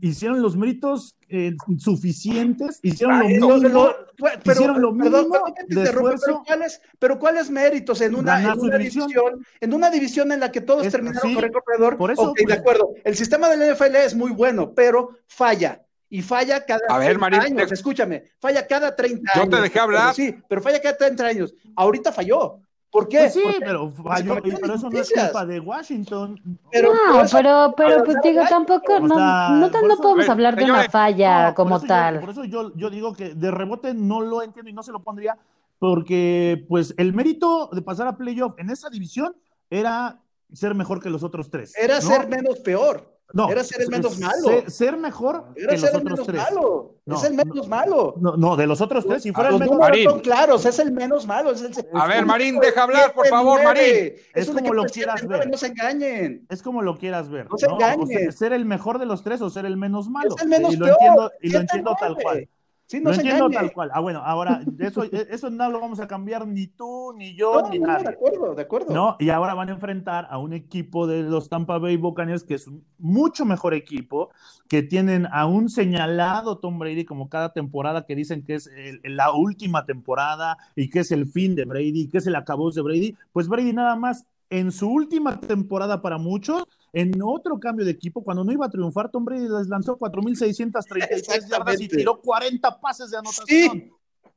[0.00, 3.56] hicieron los méritos eh, suficientes, hicieron lo Ay, mínimo.
[3.56, 3.96] lo- lo-
[4.42, 5.30] pero, hicieron lo perdón,
[5.68, 6.24] perdón esfuerzo.
[6.26, 9.08] pero ¿cuáles, pero ¿cuáles méritos en una, en una división.
[9.08, 11.96] división, en una división en la que todos Es- terminaron sí, con récord perdedor?
[11.98, 12.94] por eso, ok, de pues- acuerdo.
[13.04, 15.82] El sistema del NFL es muy bueno, pero falla.
[16.10, 19.54] Y falla cada A ver, 30 Marín, años, te- escúchame, falla cada 30 Yo años.
[19.54, 20.14] te dejé hablar.
[20.14, 21.54] Sí, pero falla cada 30 años.
[21.76, 22.60] Ahorita falló.
[22.90, 23.18] ¿Por qué?
[23.18, 26.58] Pues sí, Porque- pero falló, cometieron pero eso no es culpa de Washington.
[26.72, 29.94] pero No, eso- pero, pero pues digo, tampoco, O no, sea, no, tan- por no
[29.94, 32.20] eso- podemos hablar de señores, una falla No, por como eso yo- tal.
[32.20, 35.00] por eso yo, yo digo que de rebote no lo entiendo y no se lo
[35.00, 35.36] pondría,
[35.78, 39.36] porque pues el mérito de pasar a playoff en esa división
[39.70, 40.20] era
[40.52, 41.76] ser mejor que los otros tres.
[41.76, 42.00] Era ¿no?
[42.00, 43.17] ser menos peor.
[43.34, 44.48] No, era ser el menos malo.
[44.48, 46.42] Ser, ser mejor Era que los ser el otros menos tres.
[46.42, 46.94] malo.
[47.04, 48.14] No, es el menos malo.
[48.18, 50.10] No, no, de los otros tres, si fuera el Los menos números Marín.
[50.10, 51.50] son claros, es el menos malo.
[51.50, 53.28] Es el, A ver, Marín, deja hablar, por 7-9.
[53.30, 54.12] favor, Marín.
[54.34, 55.50] Es, como lo quieras 7-9, ver.
[55.50, 56.46] No se engañen.
[56.48, 57.48] Es como lo quieras ver.
[57.50, 58.06] No se O engañen.
[58.08, 60.34] sea, ser el mejor de los tres o ser el menos malo.
[60.34, 60.96] Es el menos y lo peor.
[60.98, 61.60] entiendo, y lo 7-9.
[61.60, 62.48] entiendo tal cual.
[62.88, 63.90] Sí, no se entiendo tal cual.
[63.92, 67.68] Ah, bueno, ahora, eso, eso no lo vamos a cambiar ni tú, ni yo, No,
[67.68, 68.04] ni no, nadie.
[68.04, 68.94] de acuerdo, de acuerdo.
[68.94, 69.16] ¿no?
[69.18, 72.66] Y ahora van a enfrentar a un equipo de los Tampa Bay Buccaneers que es
[72.66, 74.30] un mucho mejor equipo,
[74.68, 79.02] que tienen a un señalado Tom Brady como cada temporada que dicen que es el-
[79.04, 82.84] la última temporada y que es el fin de Brady, que es el acabose de
[82.84, 83.16] Brady.
[83.34, 88.22] Pues Brady nada más en su última temporada para muchos, en otro cambio de equipo,
[88.22, 93.10] cuando no iba a triunfar, Tom Brady les lanzó 4.633 yardas y tiró 40 pases
[93.10, 93.70] de anotación.
[93.72, 93.92] Sí.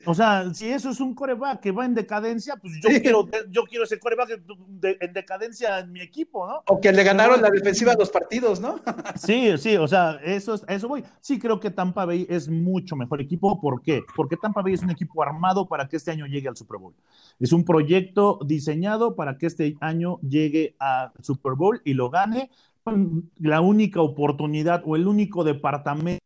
[0.05, 3.01] O sea, si eso es un coreback que va en decadencia, pues yo Sí.
[3.01, 6.63] quiero yo quiero ese coreback de- en decadencia en mi equipo, ¿no?
[6.67, 8.75] O que le ganaron la defensiva a los partidos, ¿no?
[9.15, 11.03] Sí, sí, o sea, eso es, a eso voy.
[11.19, 13.59] Sí creo que Tampa Bay es mucho mejor equipo.
[13.61, 14.01] ¿Por qué?
[14.15, 16.93] Porque Tampa Bay es un equipo armado para que este año llegue al Super Bowl.
[17.39, 22.49] Es un proyecto diseñado para que este año llegue al Super Bowl y lo gane.
[23.37, 26.21] La única oportunidad o el único departamento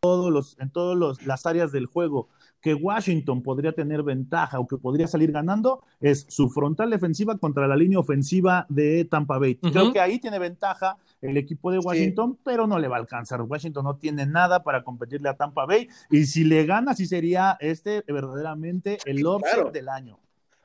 [0.00, 2.28] todos los, en todas las áreas del juego
[2.60, 7.68] que Washington podría tener ventaja o que podría salir ganando es su frontal defensiva contra
[7.68, 9.56] la línea ofensiva de Tampa Bay.
[9.56, 13.42] Creo que ahí tiene ventaja el equipo de Washington, pero no le va a alcanzar.
[13.42, 17.56] Washington no tiene nada para competirle a Tampa Bay y si le gana, sí sería
[17.60, 19.70] este verdaderamente el upset claro.
[19.70, 20.18] del año.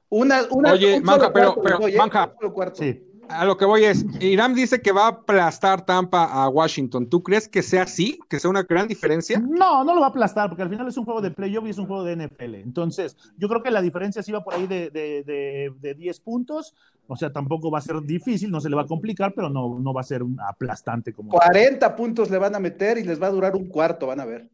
[0.09, 2.33] Una, una, Oye, un Manja, pero- cuarto, pero, oye, Manja.
[2.73, 3.10] Sí.
[3.31, 7.09] A lo que voy es, Irán dice que va a aplastar Tampa a Washington.
[7.09, 8.19] ¿Tú crees que sea así?
[8.29, 9.39] ¿Que sea una gran diferencia?
[9.39, 11.69] No, no lo va a aplastar, porque al final es un juego de playoff y
[11.69, 12.55] es un juego de NFL.
[12.55, 16.19] Entonces, yo creo que la diferencia sí va por ahí de, de, de, de 10
[16.19, 16.75] puntos.
[17.07, 19.79] O sea, tampoco va a ser difícil, no se le va a complicar, pero no,
[19.79, 21.31] no va a ser un aplastante como.
[21.31, 24.25] 40 puntos le van a meter y les va a durar un cuarto, van a
[24.25, 24.49] ver.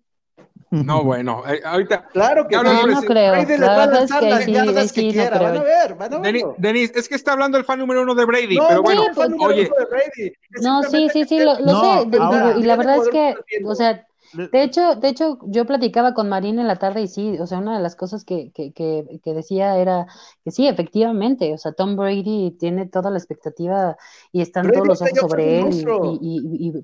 [0.69, 2.71] No, bueno, eh, ahorita, Claro que No, no
[3.01, 3.31] presi- creo.
[3.31, 5.39] Brady La va a verdad es lanzar que las yardas sí no quiera.
[5.39, 6.55] Van a ver, van a Denis, verlo.
[6.57, 9.23] Denis, es que está hablando el fan número uno de Brady, No, pero bueno, no,
[9.23, 10.33] el número oye, uno de Brady.
[10.61, 12.09] No, sí, sí, sí, lo, lo No, sé.
[12.09, 15.39] de- ahora- digo, y la verdad es que, o sea, Le- De hecho, de hecho,
[15.43, 18.25] yo platicaba con Marín en la tarde y sí, o sea, una de las cosas
[18.25, 20.05] que, que, que, que decía era
[20.43, 23.95] que sí, efectivamente, o sea, Tom Brady tiene toda la expectativa
[24.33, 25.69] y están Brady todos los ojos sobre él.
[26.21, 26.83] Y, y,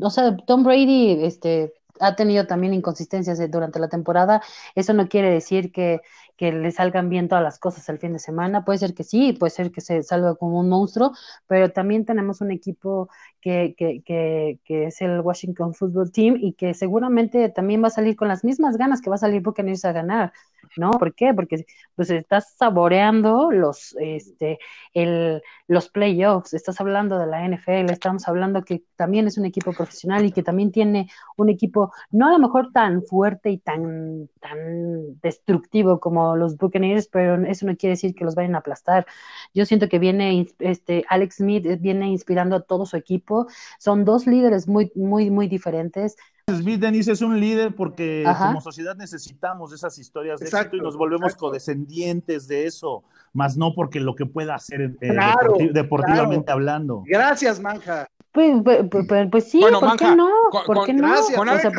[0.00, 4.42] o sea, Tom Brady, este, ha tenido también inconsistencias eh, durante la temporada.
[4.74, 6.00] Eso no quiere decir que,
[6.36, 8.64] que le salgan bien todas las cosas el fin de semana.
[8.64, 11.12] Puede ser que sí, puede ser que se salga como un monstruo,
[11.46, 13.08] pero también tenemos un equipo
[13.40, 17.90] que, que, que, que es el Washington Football Team y que seguramente también va a
[17.90, 20.32] salir con las mismas ganas que va a salir Buccaneers a ganar.
[20.76, 20.90] ¿no?
[20.92, 21.32] ¿Por qué?
[21.34, 24.58] Porque pues estás saboreando los, este,
[24.92, 29.72] el, los playoffs, estás hablando de la NFL, estamos hablando que también es un equipo
[29.72, 34.28] profesional y que también tiene un equipo no a lo mejor tan fuerte y tan,
[34.40, 39.06] tan destructivo como los Buccaneers, pero eso no quiere decir que los vayan a aplastar.
[39.52, 43.46] Yo siento que viene, este, Alex Smith viene inspirando a todo su equipo,
[43.78, 46.16] son dos líderes muy, muy, muy diferentes.
[46.50, 50.96] Smith Denise es un líder porque como sociedad necesitamos esas historias de éxito y nos
[50.96, 53.02] volvemos codescendientes de eso,
[53.32, 57.02] más no porque lo que pueda hacer eh, deportivamente hablando.
[57.06, 58.06] Gracias, Manja.
[58.34, 60.28] Pues, pues, pues, pues, pues sí, ¿por qué no?
[60.66, 61.14] ¿Por qué no?
[61.14, 61.70] o, sea,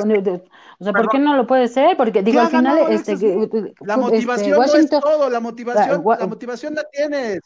[0.94, 1.98] ¿por qué no lo puede ser?
[1.98, 3.50] Porque digo, al final, este,
[3.82, 7.41] la motivación no es todo, la motivación, la, motivación la tienes.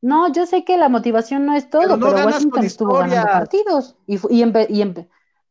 [0.00, 4.16] No, yo sé que la motivación no es todo, pero, Washington estuvo ganando partidos y,
[4.30, 4.94] y, y,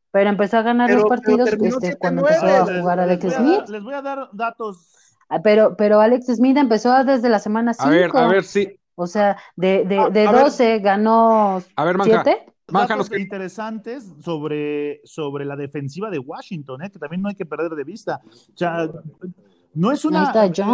[0.10, 3.70] pero empezó a ganar los partidos este, cuando empezó a jugar Alex Smith.
[3.70, 4.96] Les voy a dar datos.
[5.30, 7.88] Ah, pero, pero Alex Smith empezó desde la semana 5.
[7.88, 8.80] A ver, a ver, sí.
[8.96, 12.55] O sea, de, de, de 12 ganó a ver, 7.
[12.68, 16.90] Datos interesantes sobre, sobre la defensiva de Washington, ¿eh?
[16.92, 18.22] que también no hay que perder de vista.
[18.26, 18.90] O sea,
[19.76, 20.34] no es una,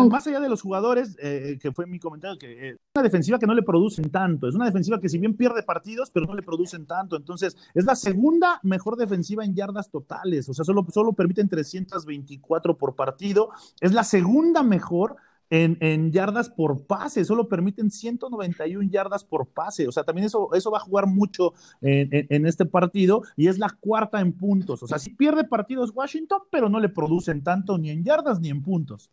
[0.09, 3.47] más allá de los jugadores, eh, que fue mi comentario, que es una defensiva que
[3.47, 6.43] no le producen tanto, es una defensiva que si bien pierde partidos, pero no le
[6.43, 11.13] producen tanto, entonces es la segunda mejor defensiva en yardas totales, o sea, solo, solo
[11.13, 13.49] permiten 324 por partido,
[13.79, 15.15] es la segunda mejor
[15.51, 20.71] en, yardas por pase, solo permiten 191 yardas por pase, o sea, también eso, eso
[20.71, 24.97] va a jugar mucho en, este partido y es la cuarta en puntos, o sea,
[24.97, 29.11] si pierde partidos Washington, pero no le producen tanto ni en yardas ni en puntos.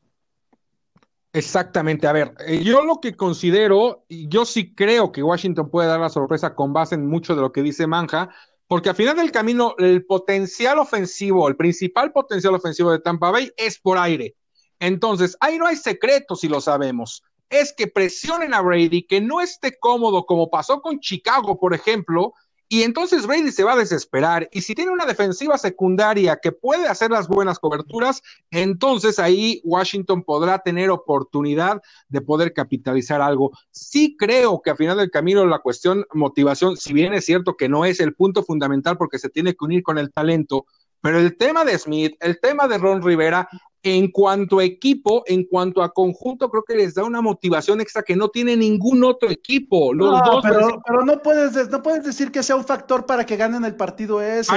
[1.32, 6.00] Exactamente, a ver, eh, yo lo que considero, yo sí creo que Washington puede dar
[6.00, 8.30] la sorpresa con base en mucho de lo que dice Manja,
[8.68, 13.50] porque al final del camino el potencial ofensivo, el principal potencial ofensivo de Tampa Bay
[13.56, 14.36] es por aire.
[14.80, 17.22] Entonces, ahí no hay secretos si lo sabemos.
[17.50, 22.34] Es que presionen a Brady, que no esté cómodo, como pasó con Chicago, por ejemplo,
[22.70, 24.46] y entonces Brady se va a desesperar.
[24.52, 30.22] Y si tiene una defensiva secundaria que puede hacer las buenas coberturas, entonces ahí Washington
[30.22, 33.52] podrá tener oportunidad de poder capitalizar algo.
[33.70, 37.70] Sí creo que al final del camino la cuestión motivación, si bien es cierto que
[37.70, 40.66] no es el punto fundamental porque se tiene que unir con el talento,
[41.00, 43.48] pero el tema de Smith, el tema de Ron Rivera,
[43.82, 48.02] en cuanto a equipo, en cuanto a conjunto, creo que les da una motivación extra
[48.02, 49.94] que no tiene ningún otro equipo.
[49.94, 53.24] Los no, dos pero, pero, no, puedes, no puedes decir que sea un factor para
[53.24, 54.52] que ganen el partido ese.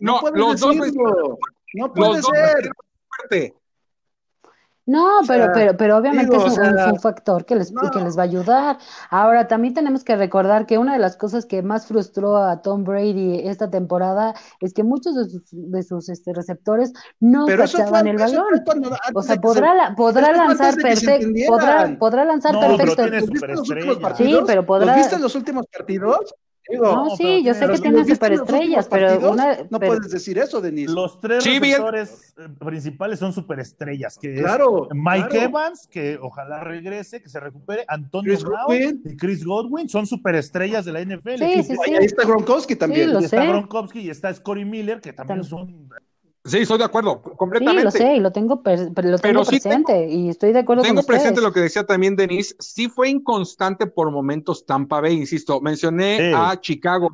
[0.00, 0.76] no, los dos
[1.74, 3.54] no puede ser.
[4.84, 8.78] No, pero, pero, pero obviamente es un, factor que les, que les va a ayudar.
[9.10, 12.82] Ahora, también tenemos que recordar que una de las cosas que más frustró a Tom
[12.82, 18.16] Brady esta temporada es que muchos de sus, de sus este, receptores no cachaban el
[18.16, 18.44] balón.
[19.14, 23.64] o sea, podrá, podrá lanzar perfecto, podrá, podrá lanzar perfecto.
[24.16, 24.96] sí, pero podrá.
[24.96, 26.34] ¿Viste los últimos partidos?
[26.70, 29.34] No, sí, yo sé que tienen superestrellas, pero
[29.70, 30.92] no puedes decir eso, Denise.
[30.92, 36.60] Los tres sí, receptores eh, principales son superestrellas, que claro, es Mike Evans, que ojalá
[36.60, 41.38] regrese, que se recupere, Antonio Brown y Chris Godwin, son superestrellas de la NFL.
[41.38, 43.18] Sí, sí, Ahí está Gronkowski también.
[43.18, 45.88] Sí, está Gronkowski y está Scotty Miller, que también son
[46.44, 47.82] Sí, estoy de acuerdo, completamente.
[47.82, 51.04] Sí, lo sé, y lo tengo, lo tengo presente, y estoy de acuerdo tengo con
[51.04, 55.60] Tengo presente lo que decía también Denise, sí fue inconstante por momentos Tampa Bay, insisto,
[55.60, 57.10] mencioné a Chicago.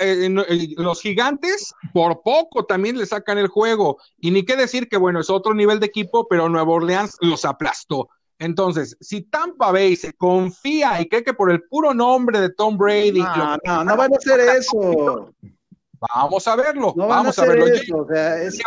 [0.00, 4.88] Eh, eh, los gigantes, por poco también le sacan el juego, y ni qué decir
[4.88, 8.08] que, bueno, es otro nivel de equipo, pero Nueva Orleans los aplastó.
[8.38, 12.76] Entonces, si Tampa Bay se confía y cree que por el puro nombre de Tom
[12.76, 13.20] Brady...
[13.20, 15.30] No, no, no van a hacer eso.
[16.14, 16.92] Vamos a verlo.
[16.96, 17.66] No vamos a, verlo.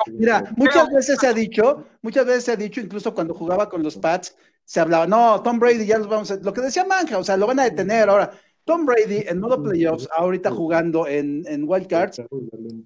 [0.08, 3.84] mira, muchas veces se ha dicho, muchas veces se ha dicho, incluso cuando jugaba con
[3.84, 7.18] los Pats, se hablaba, no, Tom Brady ya los vamos a, lo que decía Manja,
[7.18, 8.32] o sea, lo van a detener ahora.
[8.66, 12.22] Tom Brady en modo playoffs, ahorita jugando en, en Wild Cards,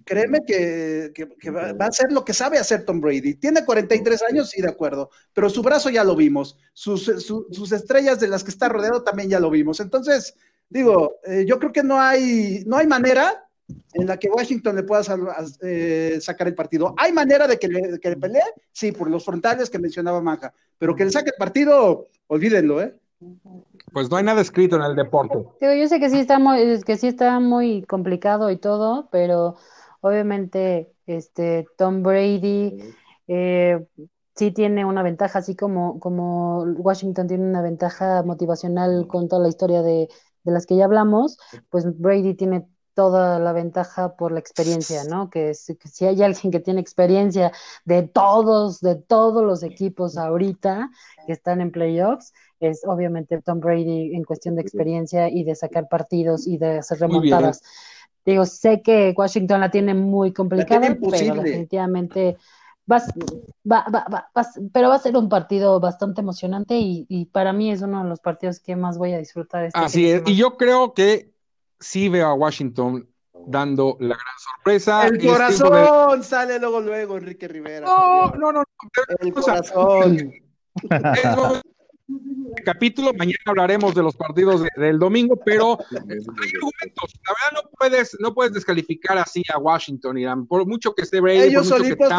[0.06, 1.12] créeme que,
[1.52, 3.36] va, a hacer lo que sabe hacer Tom Brady.
[3.36, 8.18] Tiene 43 años, sí, de acuerdo, pero su brazo ya lo vimos, sus, sus estrellas
[8.22, 9.82] de las que está rodeado también ya lo vimos.
[9.82, 10.36] Entonces,
[10.70, 13.43] digo, eh, yo creo que no hay, no hay manera
[13.94, 15.02] en la que Washington le pueda
[15.62, 16.94] eh, sacar el partido.
[16.98, 18.42] ¿Hay manera de que le, que pelee?
[18.72, 22.96] Sí, por los frontales que mencionaba Manja, pero que le saque el partido, olvídenlo, ¿eh?
[23.94, 25.38] Pues no hay nada escrito en el deporte.
[25.62, 29.56] Yo sé que sí está muy, que sí está muy complicado y todo, pero
[30.02, 32.80] obviamente este Tom Brady,
[33.28, 33.86] eh,
[34.36, 39.50] sí tiene una ventaja, así como, como Washington tiene una ventaja motivacional con toda la
[39.50, 40.10] historia de,
[40.44, 41.38] de las que ya hablamos,
[41.70, 45.30] pues Brady tiene toda la ventaja por la experiencia, ¿no?
[45.30, 47.52] Que, si, que si hay alguien que tiene experiencia
[47.86, 50.90] de todos, de todos los equipos ahorita
[51.26, 55.88] que están en playoffs, es obviamente Tom Brady en cuestión de experiencia y de sacar
[55.90, 57.62] partidos y de hacer remontadas.
[58.26, 62.38] Digo, sé que Washington la tiene muy complicada, tiene pero definitivamente
[62.90, 67.54] va, va, va, va- pero va a ser un partido bastante emocionante y, y para
[67.54, 70.22] mí es uno de los partidos que más voy a disfrutar este Así es.
[70.26, 71.33] Y yo creo que
[71.84, 73.08] sí veo a Washington
[73.48, 75.08] dando la gran sorpresa.
[75.08, 77.86] El de- corazón sale luego, luego, Enrique Rivera.
[77.86, 78.62] No, no, no.
[78.62, 78.66] no.
[79.20, 80.32] El corazón.
[82.66, 83.14] capítulo.
[83.14, 87.14] Mañana hablaremos de los partidos de- del domingo, pero hay argumentos.
[87.26, 90.46] La verdad no puedes, no puedes descalificar así a Washington, Irán.
[90.48, 92.10] Por mucho que esté Brady, Ellos solitos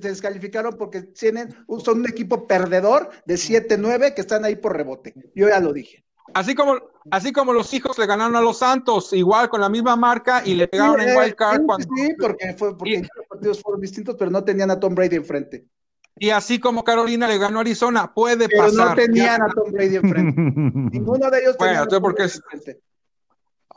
[0.00, 5.14] se descalificaron porque tienen, son un equipo perdedor de 7-9 que están ahí por rebote.
[5.34, 6.05] Yo ya lo dije.
[6.34, 6.76] Así como,
[7.10, 10.54] así como los hijos le ganaron a los Santos, igual con la misma marca y
[10.54, 13.62] le pegaron en Eh, Wild Card sí, cuando- sí, porque, fue, porque Y- los partidos
[13.62, 15.66] fueron distintos, pero no tenían a Tom Brady enfrente.
[16.18, 18.88] y así como Carolina le ganó a Arizona, puede Pero pasar.
[18.88, 20.34] no tenían a Tom Brady enfrente.
[20.92, 22.80] Ninguno de ellos Bueno, tenía a porque Brady es- enfrente.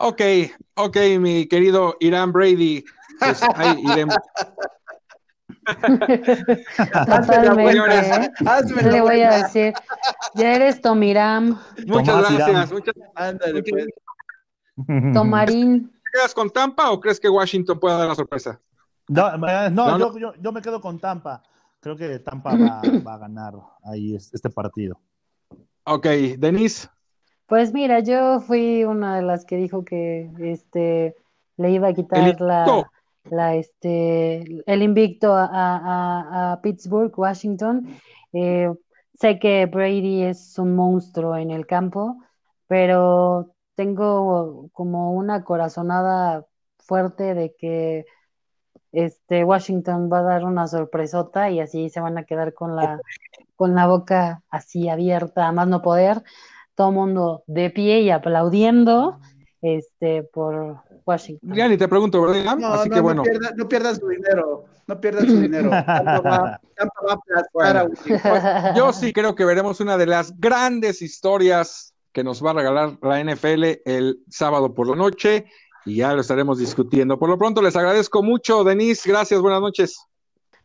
[0.01, 0.21] Ok,
[0.75, 2.83] ok, mi querido Irán Brady.
[3.19, 4.15] Pues ahí iremos.
[7.05, 8.25] Totalmente.
[8.25, 8.31] ¿eh?
[8.45, 9.73] Hazme ¿Qué la le voy a decir?
[10.35, 12.49] Ya eres Tomiram, Muchas Tomás gracias.
[12.49, 12.69] Irán.
[12.71, 13.87] Muchas Ándale, pues.
[15.13, 15.89] Tomarín.
[15.91, 18.59] ¿Te quedas con Tampa o crees que Washington pueda dar la sorpresa?
[19.07, 20.17] No, eh, no, No, yo, no.
[20.19, 21.43] yo- yo me quedo con Tampa.
[21.81, 23.53] Creo que Tampa va, va a ganar
[23.83, 24.99] ahí es- este partido.
[25.85, 26.05] Ok,
[26.37, 26.87] Denise.
[27.47, 31.15] Pues mira, yo fui una de las que dijo que este
[31.57, 32.65] le iba a quitar la.
[33.25, 37.87] La este el invicto a, Pittsburgh, Washington.
[38.33, 38.71] Eh,
[39.13, 42.17] sé que Brady es un monstruo en el campo,
[42.67, 46.45] pero tengo como una corazonada
[46.79, 48.05] fuerte de que
[48.91, 52.99] este Washington va a dar una sorpresota y así se van a quedar con la
[53.55, 56.23] con la boca así abierta, a más no poder,
[56.75, 59.19] todo mundo de pie y aplaudiendo
[59.61, 61.53] este por Washington.
[61.55, 62.57] Ya ni te pregunto, ¿verdad?
[62.57, 63.23] No, Así no, que no bueno.
[63.23, 64.65] pierdan, no pierdan su dinero.
[64.87, 65.69] No pierdan su dinero.
[65.85, 68.75] Tampa va, Tampa va a Washington.
[68.75, 72.97] Yo sí creo que veremos una de las grandes historias que nos va a regalar
[73.01, 75.45] la NFL el sábado por la noche
[75.85, 77.19] y ya lo estaremos discutiendo.
[77.19, 79.09] Por lo pronto les agradezco mucho, Denise.
[79.09, 80.08] Gracias, buenas noches.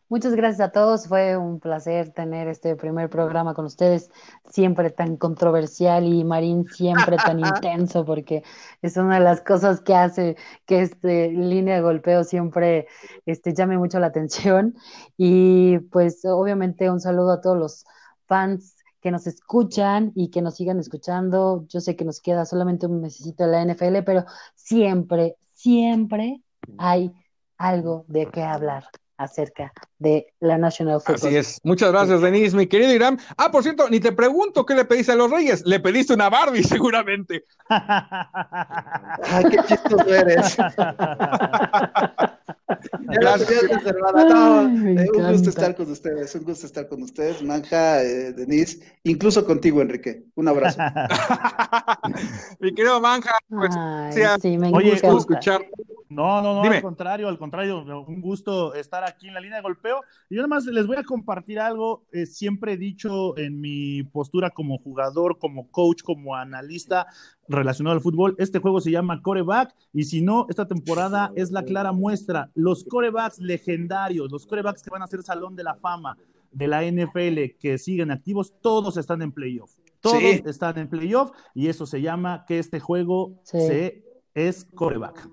[0.07, 4.11] Muchas gracias a todos, fue un placer tener este primer programa con ustedes,
[4.47, 8.43] siempre tan controversial y Marín siempre tan intenso, porque
[8.83, 10.37] es una de las cosas que hace
[10.67, 12.87] que este línea de golpeo siempre
[13.25, 14.75] este, llame mucho la atención.
[15.17, 17.85] Y pues obviamente un saludo a todos los
[18.27, 21.65] fans que nos escuchan y que nos sigan escuchando.
[21.67, 26.43] Yo sé que nos queda solamente un mesecito de la NFL, pero siempre, siempre
[26.77, 27.11] hay
[27.57, 28.85] algo de qué hablar
[29.17, 31.27] acerca de la National Football.
[31.27, 31.59] Así es.
[31.63, 33.19] Muchas gracias, Denise, mi querido Irán.
[33.37, 35.63] Ah, por cierto, ni te pregunto qué le pediste a los Reyes.
[35.65, 37.45] Le pediste una Barbie, seguramente.
[37.69, 40.57] Ay, qué chistoso eres.
[42.99, 43.63] Gracias.
[44.33, 45.31] Ay, me eh, un encanta.
[45.31, 50.25] gusto estar con ustedes, un gusto estar con ustedes, Manja, eh, Denise, incluso contigo, Enrique.
[50.35, 50.79] Un abrazo.
[52.59, 55.11] mi querido Manja, pues Ay, sí, me Oye, encanta.
[55.11, 55.65] gusto escuchar.
[56.15, 56.77] No, no, no, Dime.
[56.77, 60.01] al contrario, al contrario, un gusto estar aquí en la línea de golpeo.
[60.29, 64.03] Y yo nada más les voy a compartir algo, eh, siempre he dicho en mi
[64.03, 67.05] postura como jugador, como coach, como analista
[67.47, 71.63] relacionado al fútbol, este juego se llama coreback y si no, esta temporada es la
[71.63, 72.49] clara muestra.
[72.55, 76.17] Los corebacks legendarios, los corebacks que van a ser Salón de la Fama
[76.51, 79.71] de la NFL, que siguen activos, todos están en playoff.
[79.99, 80.41] Todos Sí.
[80.45, 83.59] están en playoff y eso se llama que este juego Sí.
[83.59, 85.27] se, es coreback.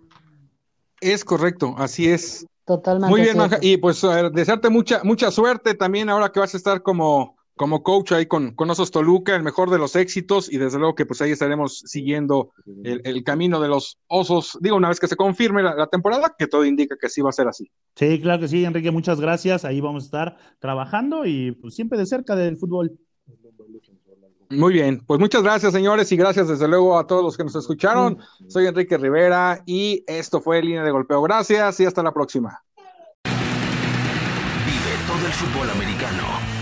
[1.03, 2.47] Es correcto, así es.
[2.65, 3.37] Totalmente Muy bien.
[3.37, 3.59] Manja.
[3.61, 8.13] Y pues desearte mucha, mucha suerte también ahora que vas a estar como, como coach
[8.13, 11.21] ahí con, con Osos Toluca, el mejor de los éxitos, y desde luego que pues
[11.21, 12.53] ahí estaremos siguiendo
[12.85, 16.35] el, el camino de los Osos, digo, una vez que se confirme la, la temporada,
[16.39, 17.69] que todo indica que sí va a ser así.
[17.97, 19.65] Sí, claro que sí, Enrique, muchas gracias.
[19.65, 22.97] Ahí vamos a estar trabajando y pues, siempre de cerca del fútbol.
[24.53, 27.55] Muy bien, pues muchas gracias, señores, y gracias desde luego a todos los que nos
[27.55, 28.19] escucharon.
[28.49, 31.23] Soy Enrique Rivera y esto fue Línea de Golpeo.
[31.23, 32.63] Gracias y hasta la próxima.
[33.25, 36.62] Vive todo el fútbol americano.